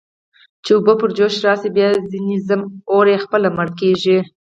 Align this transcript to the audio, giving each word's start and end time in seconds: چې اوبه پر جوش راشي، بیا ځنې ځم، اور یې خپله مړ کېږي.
چې 0.63 0.71
اوبه 0.77 0.93
پر 1.01 1.09
جوش 1.17 1.35
راشي، 1.45 1.69
بیا 1.75 1.87
ځنې 2.11 2.35
ځم، 2.47 2.61
اور 2.91 3.05
یې 3.11 3.17
خپله 3.25 3.47
مړ 3.57 3.67
کېږي. 3.79 4.17